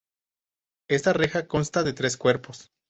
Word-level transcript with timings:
Esta 0.89 1.13
reja 1.13 1.45
consta 1.45 1.83
de 1.83 1.93
tres 1.93 2.17
cuerpos. 2.17 2.71